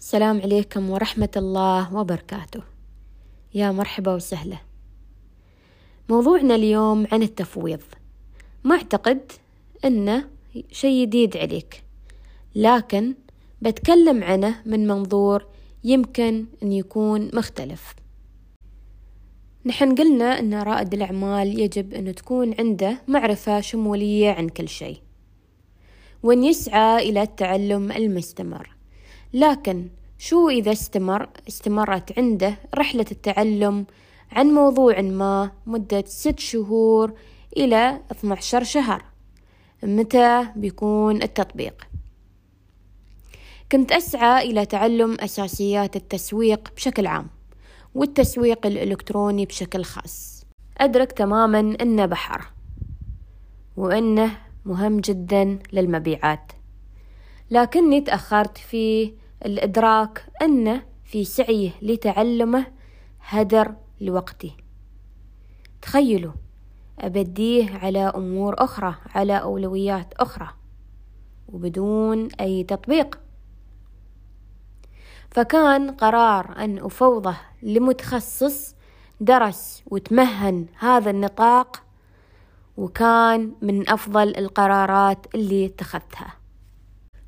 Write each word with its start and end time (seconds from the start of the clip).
السلام 0.00 0.40
عليكم 0.40 0.90
ورحمة 0.90 1.28
الله 1.36 1.94
وبركاته. 1.94 2.62
يا 3.54 3.72
مرحبا 3.72 4.14
وسهلا. 4.14 4.56
موضوعنا 6.08 6.54
اليوم 6.54 7.06
عن 7.12 7.22
التفويض. 7.22 7.80
ما 8.64 8.74
أعتقد 8.74 9.32
أنه 9.84 10.24
شيء 10.72 11.06
جديد 11.06 11.36
عليك 11.36 11.82
لكن 12.54 13.14
بتكلم 13.62 14.24
عنه 14.24 14.62
من 14.66 14.86
منظور 14.86 15.46
يمكن 15.84 16.46
أن 16.62 16.72
يكون 16.72 17.30
مختلف. 17.34 17.94
نحن 19.66 19.94
قلنا 19.94 20.38
أن 20.38 20.54
رائد 20.54 20.94
الأعمال 20.94 21.60
يجب 21.60 21.94
أن 21.94 22.14
تكون 22.14 22.54
عنده 22.58 23.02
معرفة 23.08 23.60
شمولية 23.60 24.30
عن 24.30 24.48
كل 24.48 24.68
شيء 24.68 24.98
وأن 26.22 26.44
يسعى 26.44 27.08
إلى 27.10 27.22
التعلم 27.22 27.92
المستمر. 27.92 28.79
لكن 29.32 29.88
شو 30.18 30.48
إذا 30.48 30.72
استمر 30.72 31.28
استمرت 31.48 32.18
عنده 32.18 32.58
رحلة 32.74 33.06
التعلم 33.12 33.86
عن 34.32 34.46
موضوع 34.46 35.00
ما 35.00 35.50
مدة 35.66 36.04
ست 36.06 36.38
شهور 36.38 37.12
إلى 37.56 38.00
12 38.12 38.64
شهر؟ 38.64 39.04
متى 39.82 40.46
بيكون 40.56 41.22
التطبيق؟ 41.22 41.88
كنت 43.72 43.92
أسعى 43.92 44.50
إلى 44.50 44.66
تعلم 44.66 45.16
أساسيات 45.20 45.96
التسويق 45.96 46.72
بشكل 46.76 47.06
عام 47.06 47.26
والتسويق 47.94 48.66
الإلكتروني 48.66 49.46
بشكل 49.46 49.84
خاص. 49.84 50.44
أدرك 50.78 51.12
تماما 51.12 51.76
أنه 51.80 52.06
بحر 52.06 52.46
وأنه 53.76 54.36
مهم 54.64 55.00
جدا 55.00 55.58
للمبيعات. 55.72 56.52
لكني 57.50 58.00
تأخرت 58.00 58.58
في 58.58 59.12
الإدراك 59.44 60.26
أن 60.42 60.82
في 61.04 61.24
سعيه 61.24 61.70
لتعلمه 61.82 62.66
هدر 63.20 63.74
لوقتي 64.00 64.56
تخيلوا 65.82 66.32
أبديه 66.98 67.76
على 67.78 67.98
أمور 67.98 68.54
أخرى 68.58 68.94
على 69.14 69.42
أولويات 69.42 70.14
أخرى 70.14 70.48
وبدون 71.48 72.28
أي 72.40 72.64
تطبيق. 72.64 73.20
فكان 75.30 75.90
قرار 75.90 76.64
أن 76.64 76.78
أفوضه 76.78 77.36
لمتخصص 77.62 78.74
درس 79.20 79.82
وتمهن 79.86 80.66
هذا 80.78 81.10
النطاق 81.10 81.82
وكان 82.76 83.52
من 83.62 83.90
أفضل 83.90 84.36
القرارات 84.36 85.26
اللي 85.34 85.66
اتخذتها. 85.66 86.34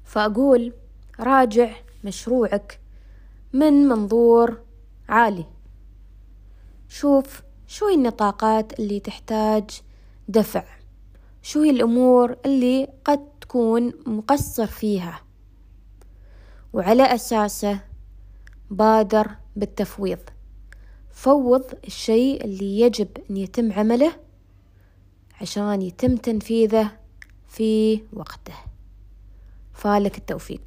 فأقول 0.04 0.72
راجع 1.20 1.70
مشروعك 2.04 2.80
من 3.52 3.72
منظور 3.72 4.60
عالي. 5.08 5.46
شوف 6.88 7.42
شو 7.66 7.86
هي 7.86 7.94
النطاقات 7.94 8.80
اللي 8.80 9.00
تحتاج 9.00 9.70
دفع. 10.28 10.64
شو 11.42 11.62
هي 11.62 11.70
الأمور 11.70 12.36
اللي 12.44 12.88
قد 13.04 13.28
تكون 13.40 13.92
مقصر 14.06 14.66
فيها. 14.66 15.20
وعلى 16.72 17.02
أساسه 17.14 17.80
بادر 18.70 19.30
بالتفويض. 19.56 20.18
فوض 21.10 21.64
الشيء 21.86 22.44
اللي 22.44 22.80
يجب 22.80 23.08
أن 23.30 23.36
يتم 23.36 23.72
عمله 23.72 24.12
عشان 25.40 25.82
يتم 25.82 26.16
تنفيذه 26.16 26.90
في 27.46 28.02
وقته. 28.12 28.54
فالك 29.72 30.18
التوفيق. 30.18 30.60